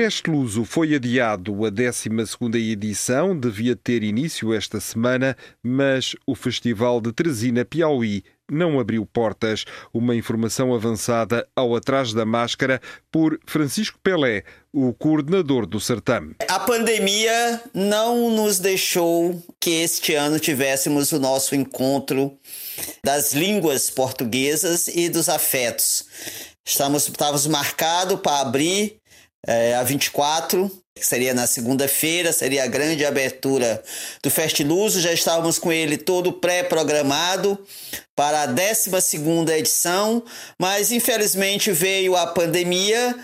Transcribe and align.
Fest 0.00 0.28
Luso 0.28 0.64
foi 0.64 0.94
adiado. 0.94 1.66
A 1.66 1.70
12 1.70 2.08
edição 2.70 3.36
devia 3.36 3.74
ter 3.74 4.04
início 4.04 4.54
esta 4.54 4.78
semana, 4.78 5.36
mas 5.60 6.14
o 6.24 6.36
Festival 6.36 7.00
de 7.00 7.12
Teresina 7.12 7.64
Piauí 7.64 8.22
não 8.48 8.78
abriu 8.78 9.04
portas. 9.04 9.64
Uma 9.92 10.14
informação 10.14 10.72
avançada 10.72 11.48
ao 11.56 11.74
Atrás 11.74 12.12
da 12.12 12.24
Máscara 12.24 12.80
por 13.10 13.40
Francisco 13.44 13.98
Pelé, 14.00 14.44
o 14.72 14.94
coordenador 14.94 15.66
do 15.66 15.80
certame. 15.80 16.36
A 16.48 16.60
pandemia 16.60 17.60
não 17.74 18.30
nos 18.30 18.60
deixou 18.60 19.42
que 19.58 19.82
este 19.82 20.14
ano 20.14 20.38
tivéssemos 20.38 21.10
o 21.10 21.18
nosso 21.18 21.56
encontro 21.56 22.38
das 23.02 23.32
línguas 23.32 23.90
portuguesas 23.90 24.86
e 24.86 25.08
dos 25.08 25.28
afetos. 25.28 26.04
Estamos, 26.64 27.08
estávamos 27.08 27.48
marcados 27.48 28.20
para 28.20 28.42
abrir 28.42 28.97
é, 29.46 29.74
a 29.74 29.82
24, 29.82 30.70
que 30.94 31.06
seria 31.06 31.32
na 31.32 31.46
segunda-feira, 31.46 32.32
seria 32.32 32.64
a 32.64 32.66
grande 32.66 33.04
abertura 33.04 33.82
do 34.22 34.30
Festiluso. 34.30 35.00
Já 35.00 35.12
estávamos 35.12 35.58
com 35.58 35.72
ele 35.72 35.96
todo 35.96 36.32
pré-programado 36.32 37.58
para 38.16 38.42
a 38.42 38.46
12 38.46 38.90
edição, 39.56 40.22
mas 40.60 40.90
infelizmente 40.90 41.70
veio 41.70 42.16
a 42.16 42.26
pandemia 42.26 43.14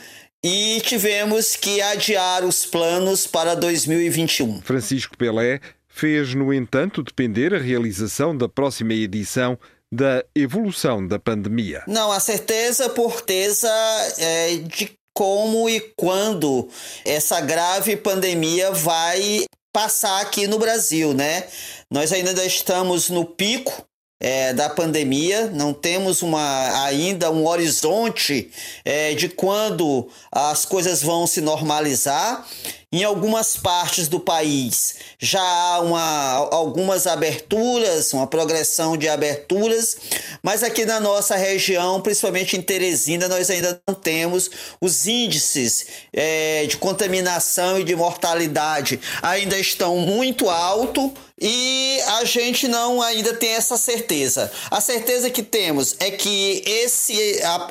e 0.45 0.81
tivemos 0.83 1.57
que 1.57 1.81
adiar 1.81 2.45
os 2.45 2.67
planos 2.67 3.27
para 3.27 3.55
2021. 3.55 4.61
Francisco 4.63 5.17
Pelé 5.17 5.61
fez, 5.89 6.35
no 6.35 6.53
entanto, 6.53 7.03
depender 7.03 7.55
a 7.55 7.59
realização 7.59 8.37
da 8.37 8.49
próxima 8.49 8.93
edição 8.93 9.59
da 9.91 10.25
evolução 10.35 11.07
da 11.07 11.19
pandemia. 11.21 11.83
Não, 11.87 12.11
a 12.11 12.19
certeza, 12.19 12.89
por 12.91 13.13
certeza, 13.13 13.71
é, 14.19 14.57
de 14.57 14.93
como 15.15 15.69
e 15.71 15.81
quando 15.97 16.69
essa 17.05 17.41
grave 17.41 17.97
pandemia 17.97 18.73
vai 18.73 19.47
passar 19.73 20.21
aqui 20.21 20.47
no 20.47 20.59
Brasil, 20.59 21.15
né? 21.15 21.45
Nós 21.91 22.13
ainda 22.13 22.45
estamos 22.45 23.09
no 23.09 23.25
pico 23.25 23.87
é, 24.21 24.53
da 24.53 24.71
pandemia, 24.71 25.51
não 25.53 25.75
temos 25.75 26.23
uma, 26.23 26.85
ainda 26.87 27.31
um 27.31 27.47
horizonte 27.47 28.51
é, 28.85 29.13
de 29.15 29.29
quando 29.29 30.09
as 30.31 30.65
coisas 30.65 31.03
vão 31.03 31.27
se 31.27 31.41
normalizar. 31.41 32.47
Em 32.93 33.03
algumas 33.03 33.57
partes 33.57 34.07
do 34.07 34.21
país 34.21 34.95
já 35.19 35.43
há 35.43 35.81
uma, 35.81 36.49
algumas 36.53 37.09
aberturas, 37.09 38.13
uma 38.13 38.25
progressão 38.25 38.97
de 38.97 39.09
aberturas, 39.09 39.97
mas 40.41 40.63
aqui 40.63 40.85
na 40.85 41.01
nossa 41.01 41.35
região, 41.35 42.01
principalmente 42.01 42.57
em 42.57 42.63
Teresina, 42.63 43.27
nós 43.27 43.51
ainda 43.51 43.83
não 43.89 43.97
temos 43.97 44.49
os 44.81 45.09
índices 45.09 45.87
é, 46.13 46.67
de 46.67 46.77
contaminação 46.77 47.81
e 47.81 47.85
de 47.85 47.97
mortalidade 47.97 49.01
ainda 49.21 49.59
estão 49.59 49.97
muito 49.99 50.49
altos 50.49 51.11
e 51.41 51.99
a 52.19 52.25
gente 52.25 52.69
não 52.69 53.03
ainda 53.03 53.35
tem 53.35 53.51
essa 53.51 53.77
certeza. 53.77 54.51
A 54.71 54.81
certeza 54.81 55.31
que 55.31 55.43
temos 55.43 55.97
é 55.99 56.11
que 56.11 56.63
esse, 56.65 57.15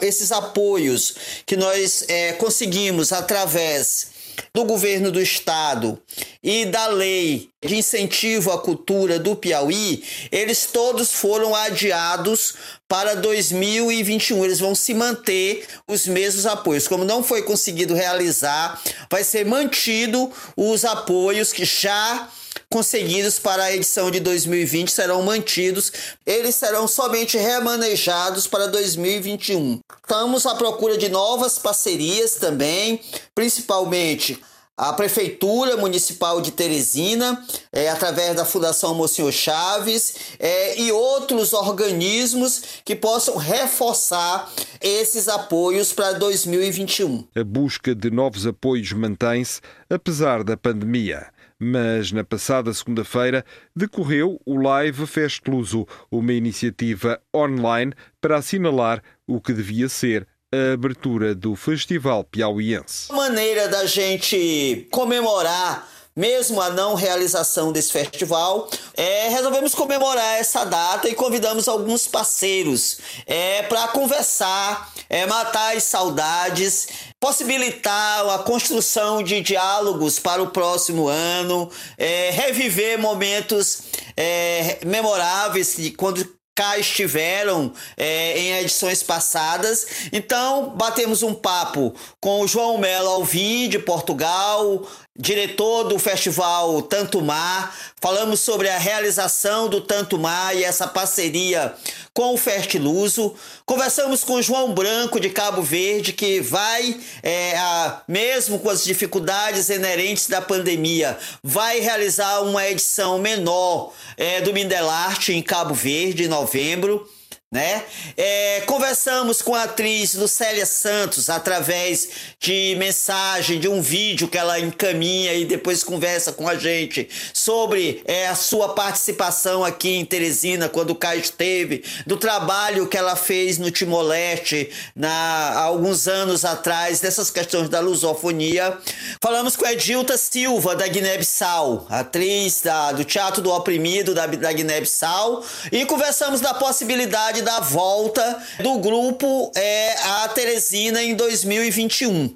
esses 0.01 0.31
apoios 0.31 1.15
que 1.45 1.55
nós 1.55 2.03
é, 2.07 2.33
conseguimos 2.33 3.13
através 3.13 4.13
do 4.53 4.65
governo 4.65 5.11
do 5.11 5.21
estado 5.21 5.99
e 6.43 6.65
da 6.65 6.87
lei 6.87 7.49
de 7.63 7.75
incentivo 7.75 8.51
à 8.51 8.59
cultura 8.59 9.19
do 9.19 9.35
Piauí, 9.35 10.03
eles 10.31 10.65
todos 10.65 11.11
foram 11.11 11.55
adiados 11.55 12.55
para 12.87 13.15
2021. 13.15 14.43
Eles 14.43 14.59
vão 14.59 14.75
se 14.75 14.93
manter 14.93 15.65
os 15.87 16.05
mesmos 16.05 16.45
apoios. 16.45 16.87
Como 16.87 17.05
não 17.05 17.23
foi 17.23 17.43
conseguido 17.43 17.93
realizar, 17.93 18.81
vai 19.09 19.23
ser 19.23 19.45
mantido 19.45 20.31
os 20.57 20.83
apoios 20.83 21.53
que 21.53 21.63
já 21.63 22.29
conseguidos 22.73 23.37
para 23.37 23.65
a 23.65 23.75
edição 23.75 24.09
de 24.09 24.19
2020 24.19 24.91
serão 24.91 25.21
mantidos, 25.21 25.91
eles 26.25 26.55
serão 26.55 26.87
somente 26.87 27.37
remanejados 27.37 28.47
para 28.47 28.65
2021. 28.65 29.79
Estamos 30.01 30.43
à 30.47 30.55
procura 30.55 30.97
de 30.97 31.07
novas 31.07 31.59
parcerias 31.59 32.33
também, 32.33 32.99
principalmente 33.35 34.41
a 34.75 34.91
Prefeitura 34.91 35.77
Municipal 35.77 36.41
de 36.41 36.49
Teresina, 36.49 37.45
é, 37.71 37.89
através 37.89 38.35
da 38.35 38.43
Fundação 38.43 38.95
Monsenhor 38.95 39.31
Chaves 39.31 40.15
é, 40.39 40.81
e 40.81 40.91
outros 40.91 41.53
organismos 41.53 42.63
que 42.83 42.95
possam 42.95 43.37
reforçar 43.37 44.51
esses 44.81 45.27
apoios 45.27 45.93
para 45.93 46.13
2021. 46.13 47.23
A 47.35 47.43
busca 47.43 47.93
de 47.93 48.09
novos 48.09 48.47
apoios 48.47 48.91
mantém-se 48.93 49.61
apesar 49.91 50.43
da 50.43 50.57
pandemia 50.57 51.32
mas 51.63 52.11
na 52.11 52.23
passada 52.23 52.73
segunda-feira 52.73 53.45
decorreu 53.75 54.39
o 54.45 54.57
Live 54.57 55.07
Fest 55.07 55.41
Luso, 55.47 55.87
uma 56.11 56.33
iniciativa 56.33 57.21
online 57.35 57.93
para 58.19 58.37
assinalar 58.37 59.01
o 59.27 59.39
que 59.39 59.53
devia 59.53 59.87
ser 59.87 60.27
a 60.53 60.73
abertura 60.73 61.33
do 61.33 61.55
Festival 61.55 62.23
Piauiense. 62.23 63.11
Maneira 63.11 63.67
da 63.67 63.85
gente 63.85 64.87
comemorar 64.91 65.87
mesmo 66.15 66.61
a 66.61 66.69
não 66.69 66.95
realização 66.95 67.71
desse 67.71 67.91
festival, 67.91 68.69
é, 68.95 69.29
resolvemos 69.29 69.73
comemorar 69.73 70.39
essa 70.39 70.63
data 70.63 71.09
e 71.09 71.15
convidamos 71.15 71.67
alguns 71.67 72.07
parceiros 72.07 72.99
é, 73.25 73.63
para 73.63 73.87
conversar, 73.87 74.93
é, 75.09 75.25
matar 75.25 75.75
as 75.75 75.83
saudades, 75.83 76.87
possibilitar 77.19 78.29
a 78.29 78.39
construção 78.39 79.23
de 79.23 79.41
diálogos 79.41 80.19
para 80.19 80.41
o 80.41 80.47
próximo 80.47 81.07
ano, 81.07 81.71
é, 81.97 82.29
reviver 82.31 82.99
momentos 82.99 83.83
é, 84.15 84.79
memoráveis 84.85 85.77
quando 85.97 86.23
cá 86.55 86.77
estiveram 86.77 87.73
é, 87.97 88.37
em 88.37 88.53
edições 88.59 89.01
passadas. 89.01 89.87
Então, 90.11 90.69
batemos 90.75 91.23
um 91.23 91.33
papo 91.33 91.93
com 92.19 92.41
o 92.41 92.47
João 92.47 92.77
Melo 92.77 93.09
Alvim, 93.09 93.67
de 93.67 93.79
Portugal, 93.79 94.87
diretor 95.17 95.83
do 95.83 95.99
festival 95.99 96.81
Tanto 96.81 97.21
Mar. 97.21 97.75
Falamos 98.01 98.39
sobre 98.39 98.67
a 98.69 98.77
realização 98.77 99.69
do 99.69 99.79
Tanto 99.79 100.17
Mar 100.17 100.55
e 100.55 100.63
essa 100.63 100.87
parceria 100.87 101.73
com 102.13 102.33
o 102.33 102.37
Fertiluso. 102.37 103.35
Conversamos 103.65 104.23
com 104.23 104.33
o 104.33 104.41
João 104.41 104.73
Branco 104.73 105.19
de 105.19 105.29
Cabo 105.29 105.61
Verde, 105.61 106.13
que 106.13 106.41
vai, 106.41 106.99
é, 107.21 107.55
a, 107.57 108.01
mesmo 108.07 108.59
com 108.59 108.69
as 108.69 108.83
dificuldades 108.83 109.69
inerentes 109.69 110.27
da 110.27 110.41
pandemia, 110.41 111.17
vai 111.43 111.79
realizar 111.79 112.41
uma 112.41 112.67
edição 112.67 113.19
menor 113.19 113.93
é, 114.17 114.41
do 114.41 114.51
Mindelarte 114.51 115.31
em 115.31 115.41
Cabo 115.41 115.73
Verde 115.73 116.23
em 116.23 116.27
novembro 116.27 117.07
né? 117.53 117.83
É, 118.17 118.61
conversamos 118.61 119.39
com 119.43 119.53
a 119.53 119.65
atriz 119.65 120.15
Lucélia 120.15 120.65
Santos 120.65 121.29
através 121.29 122.09
de 122.39 122.75
mensagem, 122.79 123.59
de 123.59 123.69
um 123.69 123.79
vídeo 123.79 124.27
que 124.27 124.39
ela 124.39 124.59
encaminha 124.59 125.35
e 125.35 125.45
depois 125.45 125.83
conversa 125.83 126.33
com 126.33 126.49
a 126.49 126.55
gente 126.55 127.07
sobre 127.31 128.01
é, 128.05 128.27
a 128.27 128.33
sua 128.33 128.69
participação 128.69 129.63
aqui 129.63 129.89
em 129.89 130.03
Teresina 130.03 130.67
quando 130.67 130.89
o 130.89 130.95
Caio 130.95 131.19
esteve, 131.19 131.83
do 132.07 132.17
trabalho 132.17 132.87
que 132.87 132.97
ela 132.97 133.15
fez 133.15 133.59
no 133.59 133.69
Timor-Leste 133.69 134.71
há 134.99 135.59
alguns 135.59 136.07
anos 136.07 136.43
atrás, 136.43 137.01
dessas 137.01 137.29
questões 137.29 137.69
da 137.69 137.79
lusofonia. 137.79 138.75
Falamos 139.21 139.55
com 139.55 139.63
a 139.63 139.73
Edilta 139.73 140.17
Silva, 140.17 140.75
da 140.75 140.87
Guiné-Bissau, 140.87 141.85
atriz 141.87 142.61
da, 142.61 142.93
do 142.93 143.03
Teatro 143.03 143.43
do 143.43 143.51
Oprimido 143.51 144.15
da, 144.15 144.25
da 144.25 144.51
Guiné-Bissau, 144.51 145.45
e 145.71 145.85
conversamos 145.85 146.41
da 146.41 146.55
possibilidade 146.55 147.42
da 147.43 147.59
volta 147.59 148.41
do 148.59 148.79
grupo 148.79 149.51
é, 149.55 149.95
a 150.01 150.27
Teresina 150.29 151.03
em 151.03 151.15
2021. 151.15 152.35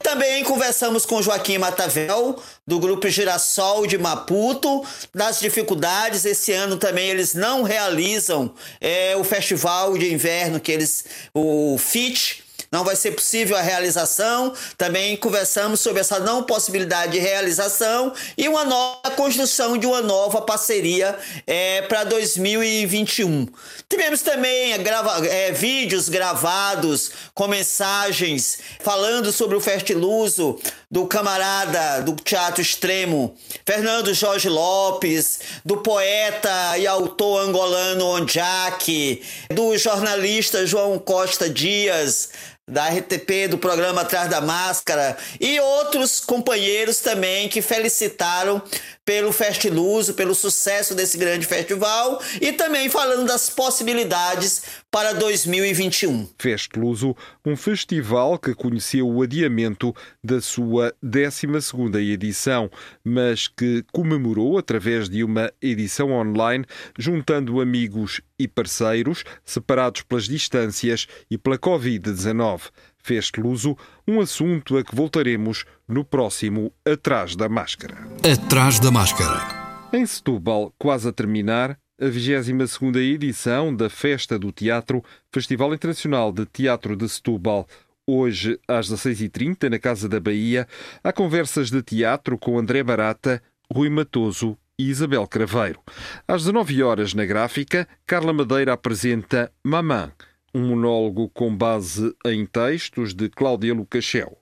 Também 0.00 0.44
conversamos 0.44 1.04
com 1.04 1.20
Joaquim 1.20 1.58
Matavel, 1.58 2.40
do 2.66 2.78
Grupo 2.78 3.08
Girassol 3.08 3.86
de 3.86 3.98
Maputo, 3.98 4.84
das 5.12 5.40
dificuldades. 5.40 6.24
Esse 6.24 6.52
ano 6.52 6.76
também 6.76 7.10
eles 7.10 7.34
não 7.34 7.62
realizam 7.62 8.54
é, 8.80 9.16
o 9.16 9.24
festival 9.24 9.98
de 9.98 10.12
inverno 10.12 10.60
que 10.60 10.70
eles, 10.70 11.04
o 11.34 11.76
FIT, 11.78 12.44
não 12.70 12.84
vai 12.84 12.96
ser 12.96 13.12
possível 13.12 13.56
a 13.56 13.60
realização. 13.60 14.52
Também 14.76 15.16
conversamos 15.16 15.80
sobre 15.80 16.00
essa 16.00 16.18
não 16.18 16.42
possibilidade 16.42 17.12
de 17.12 17.18
realização 17.18 18.12
e 18.36 18.48
uma 18.48 18.64
nova 18.64 19.10
construção 19.16 19.76
de 19.78 19.86
uma 19.86 20.02
nova 20.02 20.42
parceria 20.42 21.18
é, 21.46 21.82
para 21.82 22.04
2021. 22.04 23.46
Tivemos 23.88 24.22
também 24.22 24.72
é, 24.72 24.78
grava, 24.78 25.26
é, 25.26 25.50
vídeos 25.52 26.08
gravados 26.08 27.10
com 27.34 27.48
mensagens 27.48 28.58
falando 28.80 29.32
sobre 29.32 29.56
o 29.56 29.60
Festiluso 29.60 30.58
do 30.90 31.06
camarada 31.06 32.02
do 32.02 32.14
Teatro 32.14 32.62
Extremo, 32.62 33.36
Fernando 33.66 34.12
Jorge 34.14 34.48
Lopes, 34.48 35.40
do 35.64 35.78
poeta 35.78 36.78
e 36.78 36.86
autor 36.86 37.42
angolano 37.42 38.06
Onjak, 38.06 39.22
do 39.50 39.76
jornalista 39.76 40.66
João 40.66 40.98
Costa 40.98 41.48
Dias, 41.48 42.30
da 42.68 42.88
RTP, 42.88 43.48
do 43.48 43.56
programa 43.56 44.02
Atrás 44.02 44.28
da 44.28 44.40
Máscara, 44.40 45.16
e 45.40 45.58
outros 45.58 46.20
companheiros 46.20 47.00
também 47.00 47.48
que 47.48 47.62
felicitaram 47.62 48.62
pelo 49.04 49.32
Festiluso, 49.32 50.12
pelo 50.12 50.34
sucesso 50.34 50.94
desse 50.94 51.16
grande 51.16 51.46
festival 51.46 52.20
e 52.42 52.52
também 52.52 52.90
falando 52.90 53.26
das 53.26 53.48
possibilidades 53.48 54.62
para 54.90 55.14
2021. 55.14 56.28
Festiluso, 56.38 57.16
um 57.42 57.56
festival 57.56 58.38
que 58.38 58.54
conheceu 58.54 59.08
o 59.08 59.22
adiamento 59.22 59.96
da 60.22 60.42
sua 60.42 60.94
12ª 61.02 61.96
edição, 61.96 62.70
mas 63.02 63.48
que 63.48 63.82
comemorou 63.90 64.58
através 64.58 65.08
de 65.08 65.24
uma 65.24 65.50
edição 65.62 66.12
online, 66.12 66.66
juntando 66.98 67.62
amigos 67.62 68.20
e 68.38 68.46
parceiros 68.46 69.24
separados 69.42 70.02
pelas 70.02 70.24
distâncias 70.24 71.06
e 71.30 71.38
pela 71.38 71.58
Covid-19 71.58 72.57
fez 73.02 73.30
Luso, 73.36 73.76
um 74.06 74.20
assunto 74.20 74.76
a 74.76 74.84
que 74.84 74.94
voltaremos 74.94 75.64
no 75.86 76.04
próximo 76.04 76.72
Atrás 76.84 77.34
da 77.34 77.48
Máscara. 77.48 78.06
Atrás 78.22 78.78
da 78.78 78.90
Máscara. 78.90 79.68
Em 79.92 80.04
Setúbal, 80.04 80.74
quase 80.78 81.08
a 81.08 81.12
terminar, 81.12 81.78
a 82.00 82.06
22 82.06 83.14
edição 83.14 83.74
da 83.74 83.88
Festa 83.88 84.38
do 84.38 84.52
Teatro, 84.52 85.02
Festival 85.32 85.74
Internacional 85.74 86.30
de 86.30 86.46
Teatro 86.46 86.94
de 86.94 87.08
Setúbal. 87.08 87.66
Hoje, 88.06 88.58
às 88.68 88.90
16h30, 88.90 89.68
na 89.68 89.78
Casa 89.78 90.08
da 90.08 90.20
Bahia, 90.20 90.66
há 91.02 91.12
conversas 91.12 91.70
de 91.70 91.82
teatro 91.82 92.38
com 92.38 92.58
André 92.58 92.82
Barata, 92.82 93.42
Rui 93.72 93.90
Matoso 93.90 94.56
e 94.78 94.88
Isabel 94.88 95.26
Craveiro. 95.26 95.80
Às 96.26 96.42
19 96.42 96.82
horas 96.82 97.12
na 97.12 97.26
gráfica, 97.26 97.88
Carla 98.06 98.32
Madeira 98.32 98.72
apresenta 98.72 99.52
Mamã, 99.64 100.12
um 100.54 100.68
monólogo 100.68 101.28
com 101.28 101.54
base 101.54 102.14
em 102.24 102.46
textos 102.46 103.14
de 103.14 103.28
Cláudia 103.28 103.74
Lucachel. 103.74 104.38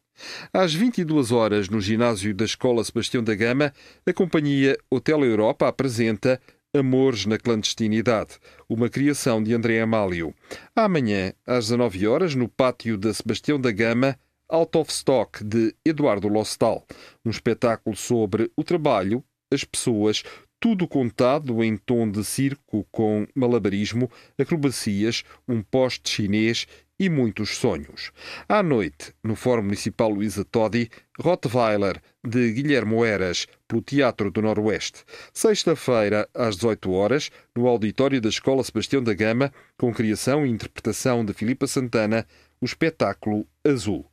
Às 0.53 0.73
22 0.73 1.31
horas, 1.31 1.69
no 1.69 1.81
ginásio 1.81 2.35
da 2.35 2.45
Escola 2.45 2.83
Sebastião 2.83 3.23
da 3.23 3.35
Gama, 3.35 3.73
a 4.07 4.13
companhia 4.13 4.79
Hotel 4.91 5.25
Europa 5.25 5.69
apresenta 5.69 6.41
Amores 6.75 7.27
na 7.27 7.39
Clandestinidade, 7.39 8.39
uma 8.69 8.89
criação 8.89 9.43
de 9.43 9.55
André 9.55 9.81
Amálio. 9.81 10.35
Amanhã, 10.75 11.33
às 11.47 11.67
19 11.67 12.07
horas, 12.07 12.35
no 12.35 12.49
pátio 12.49 12.99
da 12.99 13.13
Sebastião 13.15 13.61
da 13.61 13.73
Gama, 13.73 14.19
Out 14.49 14.79
of 14.79 14.93
Stock, 14.93 15.43
de 15.43 15.75
Eduardo 15.85 16.29
Lostal, 16.29 16.87
um 17.25 17.31
espetáculo 17.31 17.97
sobre 17.97 18.51
o 18.57 18.63
trabalho, 18.63 19.25
as 19.53 19.65
pessoas, 19.65 20.23
tudo 20.67 20.89
contado 20.89 21.63
em 21.63 21.77
tom 21.77 22.11
de 22.11 22.25
circo 22.25 22.85
com 22.91 23.25
malabarismo, 23.37 24.11
acrobacias, 24.37 25.23
um 25.47 25.63
poste 25.63 26.11
chinês 26.11 26.67
e 26.99 27.09
muitos 27.09 27.51
sonhos. 27.57 28.11
À 28.49 28.65
noite, 28.65 29.15
no 29.23 29.37
Fórum 29.37 29.63
Municipal 29.63 30.11
Luísa 30.11 30.45
Todi, 30.45 30.91
Rottweiler, 31.21 32.03
de 32.27 32.51
Guilherme 32.53 33.01
Eras, 33.05 33.47
pelo 33.69 33.81
Teatro 33.81 34.29
do 34.29 34.43
Noroeste. 34.43 35.05
Sexta-feira, 35.33 36.29
às 36.35 36.57
18 36.57 36.91
horas, 36.91 37.31
no 37.57 37.69
auditório 37.69 38.21
da 38.21 38.29
Escola 38.29 38.65
Sebastião 38.65 39.01
da 39.01 39.15
Gama, 39.15 39.53
com 39.79 39.95
criação 39.95 40.45
e 40.45 40.51
interpretação 40.51 41.25
de 41.25 41.33
Filipa 41.33 41.69
Santana, 41.69 42.27
o 42.61 42.65
espetáculo 42.65 43.47
Azul. 43.65 44.05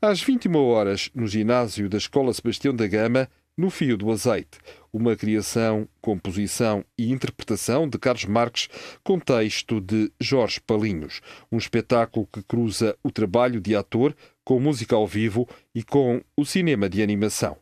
Às 0.00 0.22
21 0.22 0.54
horas, 0.56 1.10
no 1.14 1.26
ginásio 1.26 1.88
da 1.88 1.96
Escola 1.96 2.34
Sebastião 2.34 2.74
da 2.74 2.86
Gama, 2.86 3.30
no 3.56 3.70
Fio 3.70 3.96
do 3.96 4.10
Azeite, 4.10 4.58
uma 4.92 5.16
criação, 5.16 5.88
composição 6.00 6.84
e 6.98 7.10
interpretação 7.10 7.88
de 7.88 7.98
Carlos 7.98 8.24
Marques 8.24 8.68
com 9.02 9.18
texto 9.18 9.80
de 9.80 10.10
Jorge 10.20 10.60
Palinhos, 10.60 11.20
um 11.50 11.58
espetáculo 11.58 12.26
que 12.32 12.42
cruza 12.42 12.96
o 13.02 13.10
trabalho 13.10 13.60
de 13.60 13.76
ator 13.76 14.14
com 14.44 14.58
música 14.58 14.96
ao 14.96 15.06
vivo 15.06 15.48
e 15.74 15.82
com 15.82 16.22
o 16.36 16.44
cinema 16.44 16.88
de 16.88 17.02
animação. 17.02 17.56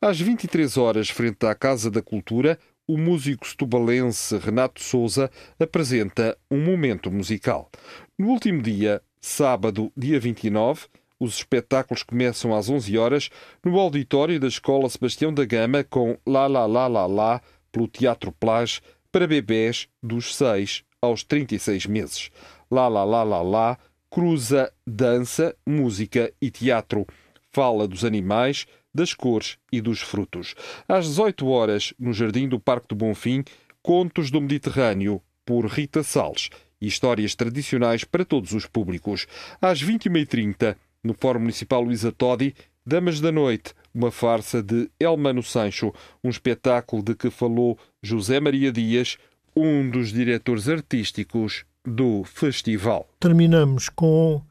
Às 0.00 0.20
23 0.20 0.76
horas, 0.76 1.10
frente 1.10 1.44
à 1.46 1.54
Casa 1.54 1.90
da 1.90 2.02
Cultura, 2.02 2.58
o 2.86 2.96
músico 2.96 3.46
setubalense 3.48 4.36
Renato 4.38 4.80
Souza 4.80 5.30
apresenta 5.58 6.38
um 6.50 6.62
momento 6.62 7.10
musical. 7.10 7.68
No 8.16 8.28
último 8.28 8.62
dia, 8.62 9.02
sábado, 9.20 9.90
dia 9.96 10.20
29, 10.20 10.86
os 11.18 11.36
espetáculos 11.36 12.02
começam 12.02 12.54
às 12.54 12.68
11 12.68 12.96
horas 12.98 13.30
no 13.64 13.78
auditório 13.78 14.38
da 14.38 14.48
Escola 14.48 14.88
Sebastião 14.88 15.32
da 15.32 15.44
Gama 15.44 15.84
com 15.84 16.18
La 16.26 16.46
La 16.46 16.66
La 16.66 16.86
La 16.86 17.06
La 17.06 17.42
pelo 17.72 17.88
Teatro 17.88 18.32
Plage 18.32 18.80
para 19.10 19.26
bebés 19.26 19.88
dos 20.02 20.34
6 20.34 20.84
aos 21.00 21.22
36 21.24 21.86
meses. 21.86 22.30
La 22.70 22.88
La 22.88 23.04
La 23.04 23.22
La 23.22 23.42
La 23.42 23.78
cruza 24.10 24.72
dança, 24.86 25.54
música 25.66 26.32
e 26.40 26.50
teatro. 26.50 27.06
Fala 27.52 27.86
dos 27.86 28.04
animais, 28.04 28.66
das 28.94 29.14
cores 29.14 29.58
e 29.70 29.80
dos 29.80 30.00
frutos. 30.00 30.54
Às 30.88 31.06
18 31.06 31.46
horas, 31.48 31.94
no 31.98 32.12
Jardim 32.12 32.48
do 32.48 32.58
Parque 32.58 32.88
do 32.88 32.94
Bonfim, 32.94 33.44
Contos 33.82 34.30
do 34.30 34.40
Mediterrâneo, 34.40 35.22
por 35.44 35.66
Rita 35.66 36.02
Salles. 36.02 36.50
Histórias 36.80 37.34
tradicionais 37.34 38.04
para 38.04 38.24
todos 38.24 38.52
os 38.52 38.66
públicos. 38.66 39.26
Às 39.60 39.82
21h30, 39.82 40.76
no 41.06 41.14
Fórum 41.14 41.40
Municipal 41.40 41.80
Luísa 41.80 42.10
Todi, 42.10 42.54
Damas 42.84 43.20
da 43.20 43.32
Noite, 43.32 43.74
uma 43.94 44.10
farsa 44.10 44.62
de 44.62 44.90
Elmano 45.00 45.42
Sancho, 45.42 45.92
um 46.22 46.28
espetáculo 46.28 47.02
de 47.02 47.14
que 47.14 47.30
falou 47.30 47.78
José 48.02 48.38
Maria 48.40 48.70
Dias, 48.70 49.16
um 49.56 49.88
dos 49.88 50.12
diretores 50.12 50.68
artísticos 50.68 51.64
do 51.84 52.24
festival. 52.24 53.08
Terminamos 53.20 53.88
com, 53.88 54.42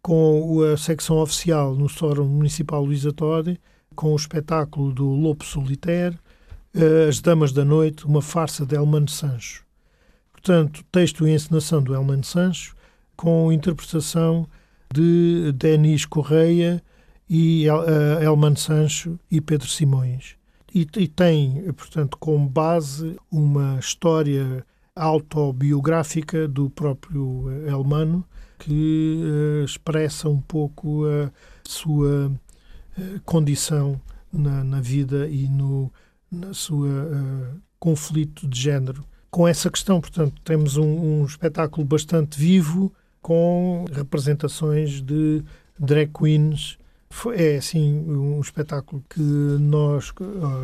com 0.00 0.62
a 0.72 0.76
secção 0.76 1.18
oficial 1.18 1.74
no 1.74 1.88
Fórum 1.88 2.26
Municipal 2.26 2.84
Luísa 2.84 3.12
Todi, 3.12 3.60
com 3.94 4.12
o 4.12 4.16
espetáculo 4.16 4.92
do 4.92 5.06
Lobo 5.10 5.44
Solitário, 5.44 6.18
eh, 6.74 7.08
As 7.08 7.20
Damas 7.20 7.52
da 7.52 7.64
Noite, 7.64 8.06
uma 8.06 8.22
farsa 8.22 8.64
de 8.64 8.76
Elmano 8.76 9.08
Sancho. 9.08 9.64
Portanto, 10.32 10.82
texto 10.90 11.26
e 11.26 11.32
encenação 11.32 11.82
do 11.82 11.94
Elmano 11.94 12.24
Sancho, 12.24 12.74
com 13.14 13.52
interpretação 13.52 14.48
de 14.92 15.52
Denis 15.52 16.04
Correia 16.04 16.82
e 17.28 17.66
uh, 17.68 18.22
Elman 18.22 18.56
Sancho 18.56 19.18
e 19.30 19.40
Pedro 19.40 19.68
Simões. 19.68 20.36
E, 20.74 20.86
e, 20.96 21.08
tem, 21.08 21.72
portanto, 21.72 22.16
como 22.18 22.48
base 22.48 23.16
uma 23.30 23.78
história 23.78 24.64
autobiográfica 24.94 26.46
do 26.46 26.70
próprio 26.70 27.46
Elmano 27.66 28.24
que 28.58 29.20
uh, 29.22 29.64
expressa 29.64 30.28
um 30.28 30.40
pouco 30.40 31.04
a 31.06 31.30
sua 31.64 32.30
condição 33.24 34.00
na, 34.32 34.62
na, 34.62 34.80
vida 34.80 35.26
e 35.28 35.48
no 35.48 35.90
na 36.30 36.54
sua 36.54 36.88
uh, 36.88 37.60
conflito 37.78 38.46
de 38.46 38.60
género. 38.60 39.04
Com 39.30 39.46
essa 39.46 39.70
questão, 39.70 40.00
portanto, 40.00 40.40
temos 40.44 40.76
um, 40.76 40.84
um 40.84 41.24
espetáculo 41.24 41.84
bastante 41.84 42.38
vivo, 42.38 42.92
com 43.20 43.84
representações 43.92 45.00
de 45.00 45.42
drag 45.78 46.10
queens. 46.12 46.78
É 47.34 47.56
assim 47.56 48.04
um 48.08 48.40
espetáculo 48.40 49.04
que 49.10 49.20
nós 49.20 50.12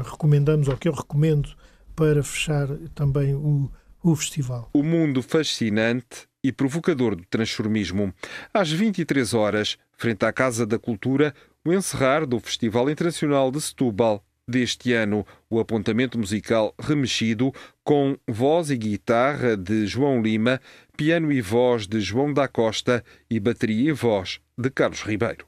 recomendamos, 0.05 0.69
ou 0.69 0.77
que 0.77 0.89
eu 0.89 0.93
recomendo, 0.93 1.49
para 1.95 2.23
fechar 2.23 2.69
também 2.95 3.35
o, 3.35 3.71
o 4.03 4.15
festival. 4.15 4.71
O 4.73 4.83
mundo 4.83 5.23
fascinante 5.23 6.29
e 6.45 6.53
provocador 6.53 7.17
do 7.17 7.25
transformismo. 7.25 8.15
Às 8.55 8.71
23 8.71 9.35
horas, 9.35 9.77
frente 9.97 10.25
à 10.25 10.33
Casa 10.33 10.65
da 10.65 10.79
Cultura, 10.79 11.35
o 11.65 11.73
encerrar 11.73 12.25
do 12.25 12.39
Festival 12.39 12.89
Internacional 12.89 13.51
de 13.51 13.61
Setúbal 13.61 14.23
deste 14.49 14.93
ano, 14.93 15.27
o 15.51 15.59
apontamento 15.59 16.19
musical 16.19 16.75
remexido 16.79 17.53
com 17.83 18.17
voz 18.29 18.71
e 18.71 18.77
guitarra 18.77 19.57
de 19.57 19.87
João 19.87 20.23
Lima, 20.23 20.61
piano 20.97 21.33
e 21.33 21.41
voz 21.41 21.87
de 21.87 22.01
João 22.01 22.33
da 22.33 22.47
Costa 22.47 23.05
e 23.29 23.41
bateria 23.41 23.91
e 23.91 23.93
voz 23.93 24.41
de 24.57 24.71
Carlos 24.71 25.03
Ribeiro. 25.03 25.47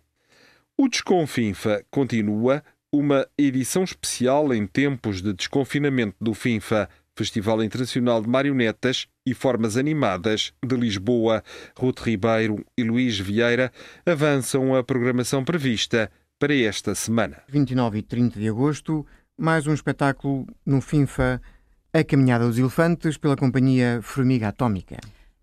O 0.77 0.89
Desconfinfa 0.89 1.85
continua 1.91 2.63
uma 2.93 3.27
edição 3.37 3.85
especial 3.85 4.53
em 4.53 4.67
tempos 4.67 5.21
de 5.21 5.33
desconfinamento 5.33 6.17
do 6.21 6.35
FINFA, 6.35 6.89
Festival 7.17 7.63
Internacional 7.65 8.23
de 8.23 8.29
Marionetas 8.29 9.09
e 9.27 9.35
Formas 9.35 9.77
Animadas 9.77 10.53
de 10.65 10.77
Lisboa. 10.77 11.43
Ruth 11.77 11.99
Ribeiro 11.99 12.65
e 12.77 12.85
Luís 12.85 13.19
Vieira 13.19 13.73
avançam 14.07 14.75
a 14.77 14.85
programação 14.85 15.45
prevista 15.45 16.11
para 16.39 16.55
esta 16.55 16.95
semana. 16.95 17.43
29 17.49 17.99
e 17.99 18.03
30 18.03 18.39
de 18.39 18.49
agosto, 18.49 19.05
mais 19.37 19.67
um 19.67 19.75
espetáculo 19.75 20.47
no 20.65 20.81
FINFA, 20.81 21.43
A 21.93 22.05
Caminhada 22.05 22.47
dos 22.47 22.59
Elefantes, 22.59 23.17
pela 23.17 23.37
companhia 23.37 24.01
Formiga 24.03 24.49
Atómica. 24.49 24.99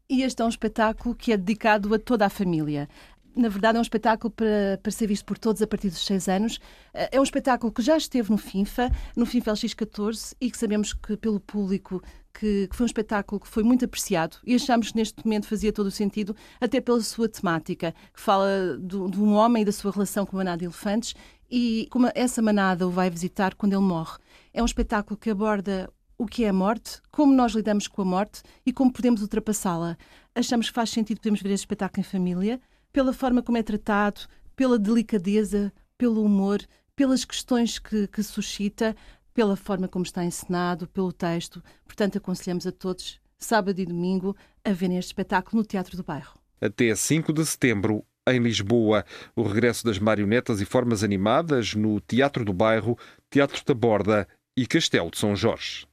E 0.09 0.23
este 0.23 0.41
é 0.41 0.45
um 0.45 0.49
espetáculo 0.49 1.13
que 1.13 1.33
é 1.33 1.37
dedicado 1.37 1.93
a 1.93 1.99
toda 1.99 2.25
a 2.25 2.29
família 2.29 2.87
na 3.35 3.49
verdade, 3.49 3.75
é 3.75 3.79
um 3.79 3.81
espetáculo 3.81 4.31
para, 4.31 4.79
para 4.81 4.91
ser 4.91 5.07
visto 5.07 5.25
por 5.25 5.37
todos 5.37 5.61
a 5.61 5.67
partir 5.67 5.89
dos 5.89 6.05
6 6.05 6.29
anos. 6.29 6.59
É 6.93 7.19
um 7.19 7.23
espetáculo 7.23 7.71
que 7.71 7.81
já 7.81 7.97
esteve 7.97 8.31
no 8.31 8.37
FINFA, 8.37 8.89
no 9.15 9.25
FINFA 9.25 9.51
LX14, 9.51 10.35
e 10.39 10.49
que 10.49 10.57
sabemos 10.57 10.93
que 10.93 11.17
pelo 11.17 11.39
público 11.39 12.01
que, 12.39 12.67
que, 12.67 12.75
foi 12.75 12.83
um 12.83 12.87
espetáculo 12.87 13.39
que 13.39 13.47
foi 13.47 13.63
muito 13.63 13.85
apreciado 13.85 14.37
e 14.45 14.55
achamos 14.55 14.91
que 14.91 14.97
neste 14.97 15.25
momento 15.25 15.47
fazia 15.47 15.71
todo 15.71 15.87
o 15.87 15.91
sentido, 15.91 16.35
até 16.59 16.81
pela 16.81 17.01
sua 17.01 17.29
temática, 17.29 17.93
que 18.13 18.19
fala 18.19 18.77
do, 18.77 19.09
de 19.09 19.19
um 19.19 19.33
homem 19.33 19.63
e 19.63 19.65
da 19.65 19.71
sua 19.71 19.91
relação 19.91 20.25
com 20.25 20.35
a 20.35 20.39
manada 20.39 20.57
de 20.57 20.65
elefantes 20.65 21.15
e 21.49 21.87
como 21.89 22.09
essa 22.13 22.41
manada 22.41 22.87
o 22.87 22.91
vai 22.91 23.09
visitar 23.09 23.55
quando 23.55 23.73
ele 23.73 23.81
morre. 23.81 24.17
É 24.53 24.61
um 24.61 24.65
espetáculo 24.65 25.17
que 25.17 25.29
aborda 25.29 25.89
o 26.17 26.25
que 26.25 26.43
é 26.43 26.49
a 26.49 26.53
morte, 26.53 27.01
como 27.11 27.33
nós 27.33 27.53
lidamos 27.53 27.87
com 27.87 28.01
a 28.01 28.05
morte 28.05 28.41
e 28.65 28.71
como 28.71 28.91
podemos 28.91 29.21
ultrapassá-la. 29.21 29.97
Achamos 30.33 30.67
que 30.67 30.75
faz 30.75 30.89
sentido 30.89 31.17
podermos 31.17 31.41
ver 31.41 31.51
este 31.51 31.63
espetáculo 31.63 32.01
em 32.01 32.09
família, 32.09 32.61
pela 32.91 33.13
forma 33.13 33.41
como 33.41 33.57
é 33.57 33.63
tratado, 33.63 34.21
pela 34.55 34.79
delicadeza, 34.79 35.73
pelo 35.97 36.23
humor, 36.23 36.61
pelas 36.95 37.25
questões 37.25 37.77
que, 37.77 38.07
que 38.07 38.23
suscita, 38.23 38.95
pela 39.35 39.57
forma 39.57 39.87
como 39.87 40.05
está 40.05 40.23
encenado, 40.23 40.87
pelo 40.87 41.11
texto. 41.11 41.61
Portanto, 41.85 42.17
aconselhamos 42.17 42.65
a 42.65 42.71
todos, 42.71 43.19
sábado 43.37 43.79
e 43.79 43.85
domingo, 43.85 44.35
a 44.63 44.71
verem 44.71 44.97
este 44.97 45.09
espetáculo 45.09 45.61
no 45.61 45.67
Teatro 45.67 45.97
do 45.97 46.03
Bairro. 46.03 46.39
Até 46.59 46.95
5 46.95 47.33
de 47.33 47.45
setembro, 47.45 48.03
em 48.27 48.39
Lisboa, 48.39 49.05
o 49.35 49.43
regresso 49.43 49.85
das 49.85 49.99
marionetas 49.99 50.61
e 50.61 50.65
formas 50.65 51.03
animadas 51.03 51.75
no 51.75 51.99
Teatro 51.99 52.45
do 52.45 52.53
Bairro, 52.53 52.97
Teatro 53.29 53.61
da 53.65 53.73
Borda 53.73 54.27
e 54.57 54.65
Castelo 54.65 55.11
de 55.11 55.19
São 55.19 55.35
Jorge. 55.35 55.85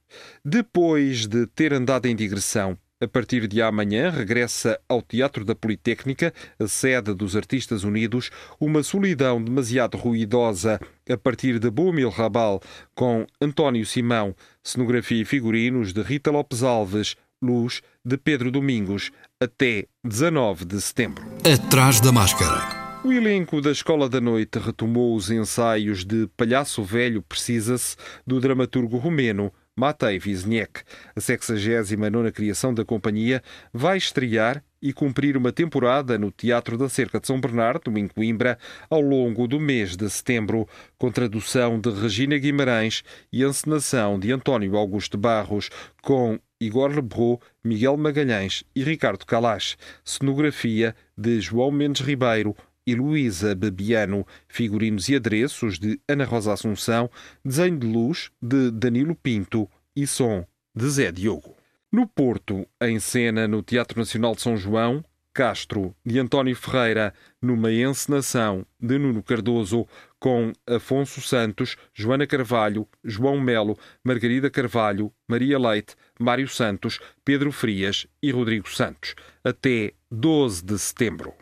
Depois 0.43 1.27
de 1.27 1.45
ter 1.45 1.73
andado 1.73 2.05
em 2.05 2.15
digressão, 2.15 2.77
a 3.01 3.07
partir 3.07 3.47
de 3.47 3.61
amanhã, 3.61 4.09
regressa 4.09 4.79
ao 4.87 5.01
Teatro 5.01 5.43
da 5.43 5.53
Politécnica, 5.53 6.33
a 6.59 6.67
sede 6.67 7.13
dos 7.13 7.35
Artistas 7.35 7.83
Unidos, 7.83 8.29
uma 8.59 8.81
solidão 8.81 9.43
demasiado 9.43 9.97
ruidosa 9.97 10.79
a 11.09 11.17
partir 11.17 11.59
de 11.59 11.69
Boumil 11.69 12.09
Rabal, 12.09 12.61
com 12.95 13.25
António 13.41 13.85
Simão, 13.85 14.35
cenografia 14.63 15.21
e 15.21 15.25
figurinos 15.25 15.91
de 15.91 16.01
Rita 16.01 16.31
Lopes 16.31 16.63
Alves, 16.63 17.15
luz 17.41 17.81
de 18.05 18.17
Pedro 18.17 18.49
Domingos, 18.49 19.11
até 19.41 19.85
19 20.03 20.65
de 20.65 20.79
setembro. 20.79 21.25
Atrás 21.43 21.99
da 21.99 22.11
máscara. 22.11 22.83
O 23.03 23.11
elenco 23.11 23.59
da 23.59 23.69
Escola 23.69 24.07
da 24.07 24.21
Noite 24.21 24.57
retomou 24.59 25.13
os 25.13 25.29
ensaios 25.29 26.05
de 26.05 26.25
Palhaço 26.37 26.81
Velho 26.81 27.21
Precisa-se 27.21 27.97
do 28.25 28.39
dramaturgo 28.39 28.97
romeno 28.97 29.51
Matei 29.75 30.19
Wisniewski, 30.19 30.83
a 31.15 31.19
69 31.19 32.31
criação 32.31 32.73
da 32.73 32.85
companhia, 32.85 33.41
vai 33.73 33.97
estrear 33.97 34.63
e 34.79 34.93
cumprir 34.93 35.35
uma 35.35 35.51
temporada 35.51 36.17
no 36.17 36.29
Teatro 36.29 36.77
da 36.77 36.87
Cerca 36.87 37.19
de 37.19 37.25
São 37.25 37.39
Bernardo, 37.39 37.97
em 37.97 38.07
Coimbra, 38.07 38.59
ao 38.89 39.01
longo 39.01 39.47
do 39.47 39.59
mês 39.59 39.95
de 39.95 40.07
setembro, 40.09 40.67
com 40.97 41.09
tradução 41.09 41.79
de 41.79 41.89
Regina 41.89 42.37
Guimarães 42.37 43.03
e 43.31 43.43
encenação 43.43 44.19
de 44.19 44.31
António 44.31 44.75
Augusto 44.75 45.17
Barros, 45.17 45.69
com 46.01 46.39
Igor 46.59 46.91
Lebrou, 46.91 47.41
Miguel 47.63 47.97
Magalhães 47.97 48.63
e 48.75 48.83
Ricardo 48.83 49.25
Calas, 49.25 49.75
cenografia 50.03 50.95
de 51.17 51.41
João 51.41 51.71
Mendes 51.71 52.05
Ribeiro, 52.05 52.55
e 52.85 52.95
Luísa 52.95 53.55
Babiano, 53.55 54.25
figurinos 54.47 55.09
e 55.09 55.15
adereços 55.15 55.79
de 55.79 55.99
Ana 56.07 56.25
Rosa 56.25 56.53
Assunção, 56.53 57.09
desenho 57.43 57.77
de 57.77 57.87
luz 57.87 58.31
de 58.41 58.71
Danilo 58.71 59.15
Pinto 59.15 59.69
e 59.95 60.05
som 60.07 60.45
de 60.75 60.89
Zé 60.89 61.11
Diogo. 61.11 61.55
No 61.91 62.07
Porto, 62.07 62.67
em 62.81 62.99
cena 62.99 63.47
no 63.47 63.61
Teatro 63.61 63.99
Nacional 63.99 64.33
de 64.33 64.41
São 64.41 64.57
João, 64.57 65.03
Castro 65.33 65.95
de 66.05 66.19
António 66.19 66.55
Ferreira, 66.55 67.13
numa 67.41 67.71
encenação 67.71 68.65
de 68.79 68.99
Nuno 68.99 69.23
Cardoso, 69.23 69.87
com 70.19 70.53
Afonso 70.67 71.21
Santos, 71.21 71.75
Joana 71.93 72.27
Carvalho, 72.27 72.87
João 73.03 73.39
Melo, 73.39 73.77
Margarida 74.03 74.49
Carvalho, 74.49 75.11
Maria 75.27 75.57
Leite, 75.57 75.95
Mário 76.19 76.47
Santos, 76.47 76.99
Pedro 77.25 77.51
Frias 77.51 78.05
e 78.21 78.31
Rodrigo 78.31 78.69
Santos, 78.69 79.15
até 79.43 79.93
12 80.11 80.63
de 80.63 80.77
setembro. 80.77 81.33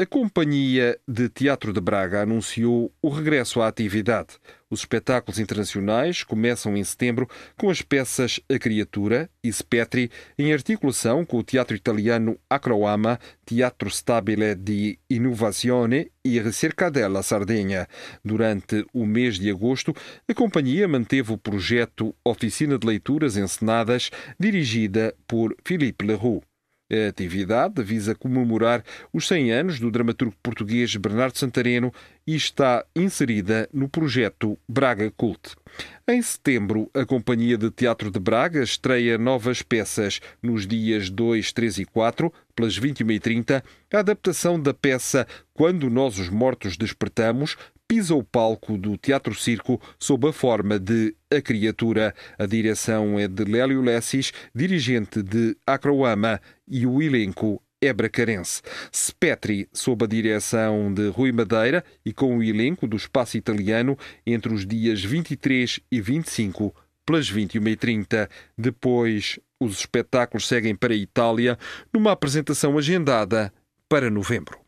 A 0.00 0.06
Companhia 0.06 0.96
de 1.08 1.28
Teatro 1.28 1.72
de 1.72 1.80
Braga 1.80 2.22
anunciou 2.22 2.92
o 3.02 3.08
regresso 3.08 3.60
à 3.60 3.66
atividade. 3.66 4.38
Os 4.70 4.78
espetáculos 4.78 5.40
internacionais 5.40 6.22
começam 6.22 6.76
em 6.76 6.84
setembro 6.84 7.28
com 7.56 7.68
as 7.68 7.82
peças 7.82 8.38
A 8.48 8.60
Criatura 8.60 9.28
e 9.42 9.52
Spetri, 9.52 10.08
em 10.38 10.52
articulação 10.52 11.24
com 11.24 11.38
o 11.38 11.42
teatro 11.42 11.74
italiano 11.74 12.38
Acroama, 12.48 13.18
Teatro 13.44 13.88
Stabile 13.88 14.54
di 14.54 15.00
Innovazione 15.10 16.12
e 16.24 16.38
Ricerca 16.38 16.92
della 16.92 17.24
Sardegna. 17.24 17.88
Durante 18.24 18.86
o 18.92 19.04
mês 19.04 19.36
de 19.36 19.50
agosto, 19.50 19.92
a 20.28 20.32
companhia 20.32 20.86
manteve 20.86 21.32
o 21.32 21.36
projeto 21.36 22.14
Oficina 22.24 22.78
de 22.78 22.86
Leituras 22.86 23.36
Encenadas, 23.36 24.12
dirigida 24.38 25.12
por 25.26 25.56
Philippe 25.64 26.06
Leroux. 26.06 26.47
A 26.90 27.08
atividade 27.08 27.82
visa 27.82 28.14
comemorar 28.14 28.82
os 29.12 29.28
100 29.28 29.52
anos 29.52 29.78
do 29.78 29.90
dramaturgo 29.90 30.34
português 30.42 30.96
Bernardo 30.96 31.36
Santareno 31.36 31.92
e 32.26 32.34
está 32.34 32.82
inserida 32.96 33.68
no 33.70 33.90
projeto 33.90 34.58
Braga 34.66 35.10
Cult. 35.14 35.54
Em 36.08 36.22
setembro, 36.22 36.90
a 36.94 37.04
Companhia 37.04 37.58
de 37.58 37.70
Teatro 37.70 38.10
de 38.10 38.18
Braga 38.18 38.62
estreia 38.62 39.18
novas 39.18 39.60
peças 39.60 40.18
nos 40.42 40.66
dias 40.66 41.10
2, 41.10 41.52
3 41.52 41.78
e 41.80 41.84
4, 41.84 42.32
pelas 42.56 42.80
21h30, 42.80 43.62
a 43.92 43.98
adaptação 43.98 44.58
da 44.58 44.72
peça 44.72 45.26
Quando 45.52 45.90
Nós 45.90 46.18
os 46.18 46.30
Mortos 46.30 46.78
Despertamos, 46.78 47.56
pisa 47.88 48.14
o 48.14 48.22
palco 48.22 48.76
do 48.76 48.98
Teatro 48.98 49.34
Circo 49.34 49.80
sob 49.98 50.28
a 50.28 50.32
forma 50.32 50.78
de 50.78 51.16
A 51.34 51.40
Criatura. 51.40 52.14
A 52.38 52.44
direção 52.44 53.18
é 53.18 53.26
de 53.26 53.44
Lélio 53.44 53.80
Lessis, 53.80 54.30
dirigente 54.54 55.22
de 55.22 55.56
Acroama, 55.66 56.38
e 56.68 56.86
o 56.86 57.00
elenco 57.00 57.62
é 57.80 57.90
bracarense. 57.90 58.60
Spetri, 58.94 59.68
sob 59.72 60.04
a 60.04 60.08
direção 60.08 60.92
de 60.92 61.08
Rui 61.08 61.32
Madeira 61.32 61.82
e 62.04 62.12
com 62.12 62.36
o 62.36 62.42
elenco 62.42 62.86
do 62.86 62.96
Espaço 62.96 63.38
Italiano, 63.38 63.96
entre 64.26 64.52
os 64.52 64.66
dias 64.66 65.02
23 65.02 65.80
e 65.90 66.00
25, 66.00 66.74
pelas 67.06 67.32
21h30. 67.32 68.28
Depois, 68.56 69.40
os 69.58 69.78
espetáculos 69.78 70.46
seguem 70.46 70.76
para 70.76 70.92
a 70.92 70.96
Itália, 70.96 71.58
numa 71.90 72.12
apresentação 72.12 72.76
agendada 72.76 73.50
para 73.88 74.10
novembro. 74.10 74.67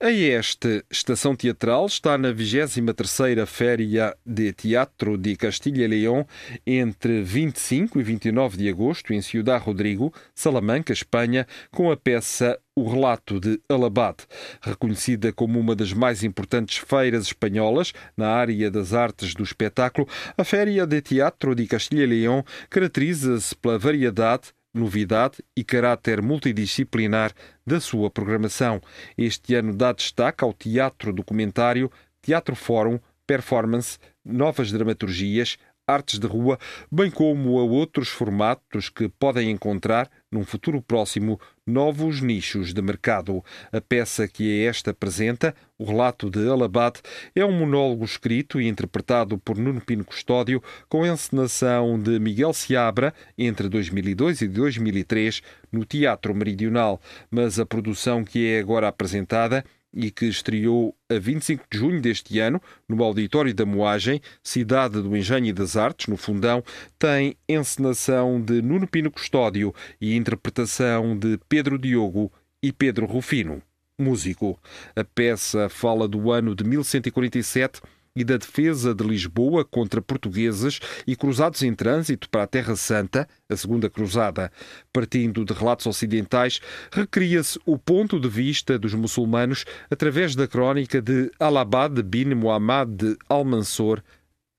A 0.00 0.12
esta 0.12 0.84
estação 0.88 1.34
teatral 1.34 1.84
está 1.86 2.16
na 2.16 2.32
23ª 2.32 3.44
Féria 3.46 4.16
de 4.24 4.52
Teatro 4.52 5.18
de 5.18 5.34
Castilha 5.34 5.82
e 5.82 5.88
León 5.88 6.24
entre 6.64 7.20
25 7.20 7.98
e 7.98 8.02
29 8.04 8.58
de 8.58 8.68
agosto 8.68 9.12
em 9.12 9.20
Ciudad 9.20 9.60
Rodrigo, 9.60 10.14
Salamanca, 10.32 10.92
Espanha, 10.92 11.48
com 11.72 11.90
a 11.90 11.96
peça 11.96 12.56
O 12.76 12.88
Relato 12.88 13.40
de 13.40 13.60
Alabad, 13.68 14.18
reconhecida 14.62 15.32
como 15.32 15.58
uma 15.58 15.74
das 15.74 15.92
mais 15.92 16.22
importantes 16.22 16.76
feiras 16.78 17.24
espanholas 17.24 17.92
na 18.16 18.28
área 18.28 18.70
das 18.70 18.94
artes 18.94 19.34
do 19.34 19.42
espetáculo. 19.42 20.06
A 20.36 20.44
Féria 20.44 20.86
de 20.86 21.00
Teatro 21.00 21.56
de 21.56 21.66
Castilha 21.66 22.04
e 22.04 22.06
León 22.06 22.44
caracteriza-se 22.70 23.52
pela 23.56 23.76
variedade 23.76 24.52
novidade 24.74 25.38
e 25.56 25.64
caráter 25.64 26.22
multidisciplinar 26.22 27.32
da 27.66 27.80
sua 27.80 28.10
programação. 28.10 28.80
Este 29.16 29.54
ano 29.54 29.74
dá 29.74 29.92
destaque 29.92 30.44
ao 30.44 30.52
teatro 30.52 31.12
documentário, 31.12 31.90
teatro 32.22 32.54
fórum, 32.54 32.98
performance, 33.26 33.98
novas 34.24 34.72
dramaturgias, 34.72 35.58
artes 35.86 36.18
de 36.18 36.26
rua, 36.26 36.58
bem 36.92 37.10
como 37.10 37.58
a 37.58 37.62
outros 37.62 38.08
formatos 38.08 38.90
que 38.90 39.08
podem 39.08 39.50
encontrar, 39.50 40.10
num 40.30 40.44
futuro 40.44 40.82
próximo, 40.82 41.40
novos 41.66 42.20
nichos 42.20 42.72
de 42.74 42.82
mercado. 42.82 43.42
A 43.72 43.80
peça 43.80 44.28
que 44.28 44.64
a 44.64 44.68
esta 44.68 44.90
apresenta, 44.90 45.54
o 45.78 45.84
relato 45.84 46.30
de 46.30 46.48
Alabad, 46.48 46.96
é 47.34 47.44
um 47.44 47.52
monólogo 47.52 48.04
escrito 48.04 48.60
e 48.60 48.68
interpretado 48.68 49.38
por 49.38 49.56
Nuno 49.56 49.80
Pino 49.80 50.04
Custódio, 50.04 50.62
com 50.88 51.06
encenação 51.06 51.98
de 51.98 52.18
Miguel 52.18 52.52
Seabra 52.52 53.14
entre 53.36 53.68
2002 53.68 54.42
e 54.42 54.48
2003 54.48 55.42
no 55.72 55.84
Teatro 55.84 56.34
Meridional. 56.34 57.00
Mas 57.30 57.58
a 57.58 57.66
produção 57.66 58.24
que 58.24 58.46
é 58.48 58.60
agora 58.60 58.88
apresentada 58.88 59.64
e 59.92 60.10
que 60.10 60.26
estreou 60.26 60.94
a 61.10 61.18
25 61.18 61.64
de 61.70 61.78
junho 61.78 62.00
deste 62.00 62.38
ano 62.38 62.60
no 62.88 63.02
Auditório 63.02 63.54
da 63.54 63.64
Moagem, 63.64 64.20
cidade 64.42 65.00
do 65.00 65.16
Engenho 65.16 65.46
e 65.46 65.52
das 65.52 65.76
Artes, 65.76 66.06
no 66.06 66.16
Fundão, 66.16 66.62
tem 66.98 67.36
encenação 67.48 68.40
de 68.40 68.60
Nuno 68.62 68.86
Pino 68.86 69.10
Custódio 69.10 69.74
e 70.00 70.14
interpretação 70.14 71.16
de 71.18 71.38
Pedro 71.48 71.78
Diogo 71.78 72.32
e 72.62 72.72
Pedro 72.72 73.06
Rufino, 73.06 73.62
músico. 73.98 74.58
A 74.94 75.04
peça 75.04 75.68
fala 75.68 76.06
do 76.06 76.30
ano 76.30 76.54
de 76.54 76.64
1147 76.64 77.80
e 78.18 78.24
da 78.24 78.36
defesa 78.36 78.92
de 78.92 79.04
Lisboa 79.04 79.64
contra 79.64 80.02
portugueses 80.02 80.80
e 81.06 81.14
cruzados 81.14 81.62
em 81.62 81.72
trânsito 81.72 82.28
para 82.28 82.42
a 82.42 82.46
Terra 82.46 82.74
Santa, 82.74 83.28
a 83.48 83.56
Segunda 83.56 83.88
Cruzada. 83.88 84.50
Partindo 84.92 85.44
de 85.44 85.54
relatos 85.54 85.86
ocidentais, 85.86 86.60
recria-se 86.90 87.60
o 87.64 87.78
ponto 87.78 88.18
de 88.18 88.28
vista 88.28 88.76
dos 88.76 88.92
muçulmanos 88.92 89.64
através 89.88 90.34
da 90.34 90.48
crónica 90.48 91.00
de 91.00 91.30
Alabad 91.38 92.02
bin 92.02 92.34
Muhammad 92.34 92.88
de 92.88 93.16
Almansor, 93.28 94.02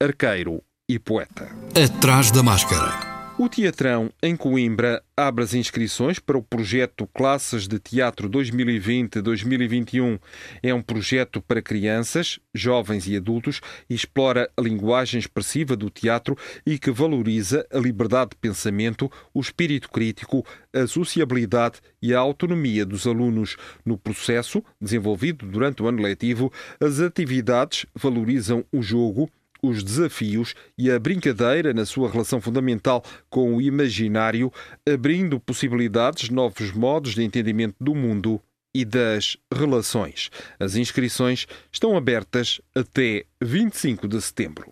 arqueiro 0.01 0.63
e 0.87 0.97
poeta. 0.97 1.49
Atrás 1.75 2.31
da 2.31 2.41
máscara. 2.41 3.08
O 3.41 3.47
Teatrão, 3.47 4.11
em 4.21 4.35
Coimbra, 4.35 5.01
abre 5.15 5.45
as 5.45 5.53
inscrições 5.53 6.19
para 6.19 6.37
o 6.37 6.43
projeto 6.43 7.07
Classes 7.07 7.69
de 7.69 7.79
Teatro 7.79 8.29
2020-2021. 8.29 10.19
É 10.61 10.73
um 10.73 10.81
projeto 10.81 11.41
para 11.41 11.61
crianças, 11.61 12.37
jovens 12.53 13.07
e 13.07 13.15
adultos 13.15 13.61
e 13.89 13.95
explora 13.95 14.51
a 14.57 14.61
linguagem 14.61 15.21
expressiva 15.21 15.77
do 15.77 15.89
teatro 15.89 16.37
e 16.65 16.77
que 16.77 16.91
valoriza 16.91 17.65
a 17.71 17.79
liberdade 17.79 18.31
de 18.31 18.35
pensamento, 18.35 19.09
o 19.33 19.39
espírito 19.39 19.89
crítico, 19.89 20.45
a 20.73 20.85
sociabilidade 20.85 21.79
e 22.01 22.13
a 22.13 22.19
autonomia 22.19 22.85
dos 22.85 23.07
alunos. 23.07 23.55
No 23.85 23.97
processo, 23.97 24.61
desenvolvido 24.81 25.45
durante 25.45 25.81
o 25.81 25.87
ano 25.87 26.01
letivo, 26.01 26.51
as 26.77 26.99
atividades 26.99 27.85
valorizam 27.95 28.65
o 28.69 28.81
jogo, 28.81 29.29
os 29.61 29.83
desafios 29.83 30.53
e 30.77 30.89
a 30.91 30.99
brincadeira 30.99 31.73
na 31.73 31.85
sua 31.85 32.09
relação 32.09 32.39
fundamental 32.39 33.03
com 33.29 33.55
o 33.55 33.61
imaginário, 33.61 34.51
abrindo 34.87 35.39
possibilidades, 35.39 36.29
novos 36.29 36.71
modos 36.71 37.15
de 37.15 37.23
entendimento 37.23 37.75
do 37.79 37.93
mundo 37.93 38.41
e 38.73 38.85
das 38.85 39.37
relações. 39.53 40.29
As 40.59 40.75
inscrições 40.75 41.47
estão 41.71 41.97
abertas 41.97 42.61
até 42.75 43.25
25 43.41 44.07
de 44.07 44.21
setembro. 44.21 44.71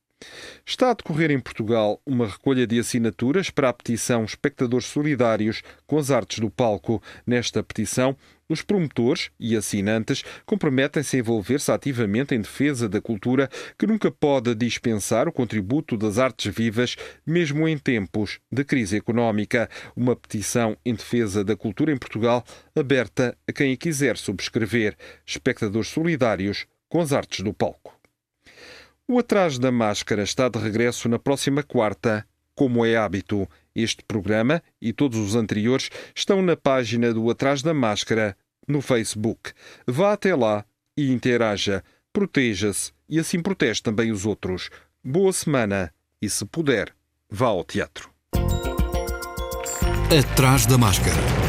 Está 0.66 0.92
a 0.92 0.94
decorrer 0.94 1.32
em 1.32 1.40
Portugal 1.40 2.02
uma 2.06 2.28
recolha 2.28 2.68
de 2.68 2.78
assinaturas 2.78 3.50
para 3.50 3.70
a 3.70 3.74
petição 3.74 4.24
Espectadores 4.26 4.86
Solidários 4.86 5.64
com 5.88 5.98
as 5.98 6.12
Artes 6.12 6.40
do 6.40 6.50
Palco. 6.50 7.02
Nesta 7.26 7.64
petição, 7.64 8.16
os 8.48 8.62
promotores 8.62 9.32
e 9.40 9.56
assinantes 9.56 10.24
comprometem-se 10.46 11.16
a 11.16 11.20
envolver-se 11.20 11.72
ativamente 11.72 12.36
em 12.36 12.42
defesa 12.42 12.90
da 12.90 13.00
cultura, 13.00 13.50
que 13.78 13.88
nunca 13.88 14.12
pode 14.12 14.54
dispensar 14.56 15.28
o 15.28 15.32
contributo 15.32 15.96
das 15.96 16.18
artes 16.18 16.54
vivas, 16.54 16.96
mesmo 17.26 17.68
em 17.68 17.78
tempos 17.78 18.40
de 18.52 18.64
crise 18.64 18.98
económica. 18.98 19.70
Uma 19.96 20.16
petição 20.16 20.76
em 20.86 20.94
defesa 20.94 21.44
da 21.44 21.56
cultura 21.56 21.92
em 21.92 21.98
Portugal, 21.98 22.44
aberta 22.76 23.38
a 23.48 23.54
quem 23.54 23.74
a 23.74 23.78
quiser 23.78 24.18
subscrever. 24.18 24.96
Espectadores 25.26 25.90
solidários 25.90 26.66
com 26.90 27.00
as 27.00 27.14
artes 27.14 27.44
do 27.44 27.54
palco. 27.54 27.99
O 29.12 29.18
Atrás 29.18 29.58
da 29.58 29.72
Máscara 29.72 30.22
está 30.22 30.48
de 30.48 30.60
regresso 30.60 31.10
na 31.10 31.18
próxima 31.18 31.64
quarta, 31.64 32.24
como 32.54 32.86
é 32.86 32.96
hábito. 32.96 33.50
Este 33.74 34.04
programa 34.04 34.62
e 34.80 34.94
todos 34.94 35.18
os 35.18 35.34
anteriores 35.34 35.90
estão 36.14 36.44
na 36.44 36.56
página 36.56 37.12
do 37.12 37.28
Atrás 37.28 37.64
da 37.64 37.74
Máscara 37.74 38.38
no 38.68 38.84
Facebook. 38.84 39.52
Vá 39.88 40.14
até 40.14 40.36
lá 40.36 40.64
e 40.96 41.12
interaja, 41.12 41.84
proteja-se 42.14 42.92
e 43.10 43.18
assim 43.18 43.42
protege 43.42 43.82
também 43.82 44.12
os 44.12 44.28
outros. 44.28 44.70
Boa 45.04 45.34
semana 45.34 45.92
e, 46.22 46.30
se 46.30 46.46
puder, 46.46 46.94
vá 47.32 47.48
ao 47.48 47.64
teatro. 47.64 48.12
Atrás 50.16 50.68
da 50.68 50.78
Máscara. 50.78 51.49